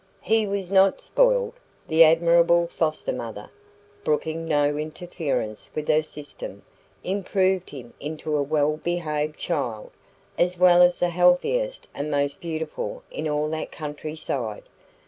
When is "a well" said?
8.35-8.77